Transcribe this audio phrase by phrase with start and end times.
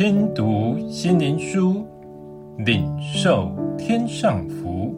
[0.00, 1.86] 听读心灵书，
[2.64, 4.94] 领受天上福。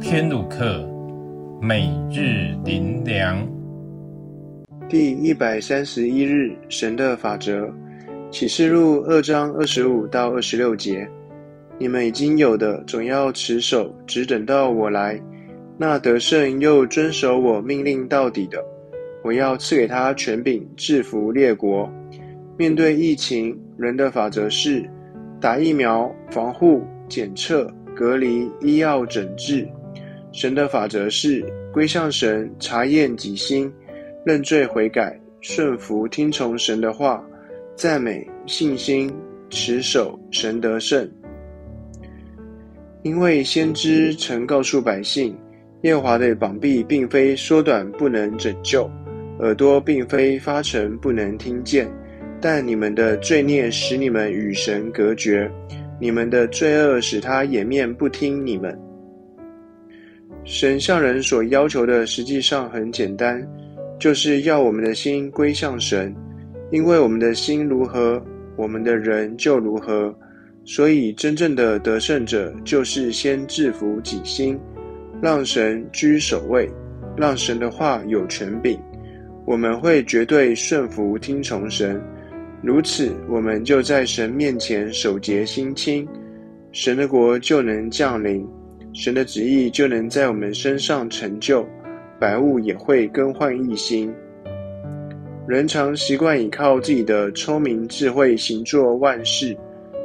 [0.00, 0.88] 天路客，
[1.60, 3.46] 每日灵粮。
[4.88, 7.70] 第一百三十一日，神的法则。
[8.30, 11.06] 启示录二章二十五到二十六节：
[11.78, 15.20] 你们已经有的，总要持守，只等到我来。
[15.76, 18.64] 那得胜又遵守我命令到底的，
[19.22, 21.86] 我要赐给他权柄，制服列国。
[22.60, 24.86] 面对疫情，人的法则是：
[25.40, 29.66] 打疫苗、防护、检测、隔离、医药诊治；
[30.30, 31.42] 神的法则是
[31.72, 33.72] 归向神，查验己心，
[34.26, 37.24] 认罪悔改，顺服听从神的话，
[37.76, 39.10] 赞美信心，
[39.48, 41.10] 持守神得胜。
[43.02, 45.34] 因为先知曾告诉百姓，
[45.80, 48.86] 耶和华的膀臂并非缩短不能拯救，
[49.38, 51.90] 耳朵并非发沉不能听见。
[52.40, 55.50] 但你们的罪孽使你们与神隔绝，
[56.00, 58.76] 你们的罪恶使他掩面不听你们。
[60.44, 63.46] 神向人所要求的实际上很简单，
[63.98, 66.14] 就是要我们的心归向神，
[66.70, 68.22] 因为我们的心如何，
[68.56, 70.14] 我们的人就如何。
[70.64, 74.58] 所以，真正的得胜者就是先制服己心，
[75.20, 76.70] 让神居首位，
[77.16, 78.78] 让神的话有权柄，
[79.46, 82.00] 我们会绝对顺服听从神。
[82.62, 86.06] 如此，我们就在神面前守洁心清，
[86.72, 88.46] 神的国就能降临，
[88.92, 91.66] 神的旨意就能在我们身上成就，
[92.18, 94.12] 百物也会更换一新。
[95.48, 99.56] 人常习惯依靠自己的聪明智慧行作万事，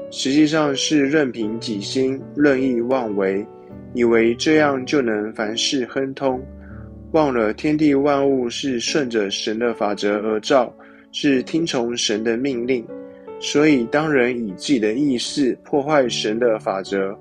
[0.10, 3.46] 实际上是任凭己心任意妄为，
[3.94, 6.42] 以为这样就能凡事亨通，
[7.12, 10.74] 忘了天地万物是顺着神的法则而造。
[11.18, 12.86] 是听从神的命令，
[13.40, 17.18] 所以当人以自己的意思破坏神的法则，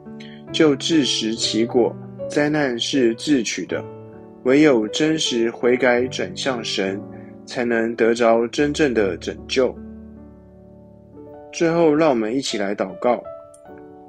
[0.51, 1.95] 就自食其果，
[2.29, 3.85] 灾难是自取的。
[4.43, 7.01] 唯有真实悔改转向神，
[7.47, 9.73] 才能得着真正的拯救。
[11.53, 13.23] 最后，让我们一起来祷告：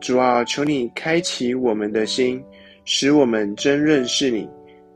[0.02, 2.44] 主啊，求你开启我们的心，
[2.86, 4.50] 使我们真认识你，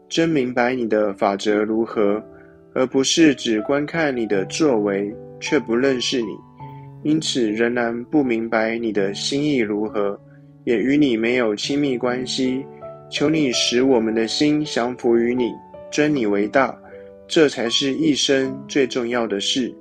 [0.09, 2.19] 真明白你的法则如何。
[2.73, 6.29] 而不是只观看你的作为，却不认识你，
[7.03, 10.19] 因此仍然不明白你的心意如何，
[10.65, 12.65] 也与你没有亲密关系。
[13.09, 15.51] 求你使我们的心降服于你，
[15.89, 16.77] 尊你为大，
[17.27, 19.73] 这才是一生最重要的事。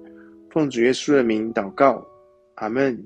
[0.50, 2.02] 奉主耶稣的名祷告，
[2.54, 2.98] 阿门。